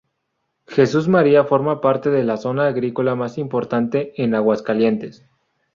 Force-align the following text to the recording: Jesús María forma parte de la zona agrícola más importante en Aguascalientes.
Jesús 0.65 1.07
María 1.07 1.43
forma 1.43 1.79
parte 1.79 2.09
de 2.09 2.23
la 2.23 2.37
zona 2.37 2.65
agrícola 2.65 3.13
más 3.13 3.37
importante 3.37 4.13
en 4.17 4.33
Aguascalientes. 4.33 5.27